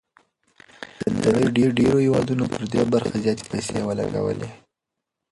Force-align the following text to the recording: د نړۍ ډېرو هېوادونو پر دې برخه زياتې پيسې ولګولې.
د 1.23 1.23
نړۍ 1.41 1.65
ډېرو 1.79 1.97
هېوادونو 2.05 2.45
پر 2.53 2.63
دې 2.71 2.81
برخه 2.93 3.15
زياتې 3.25 3.43
پيسې 3.51 3.77
ولګولې. 3.87 4.49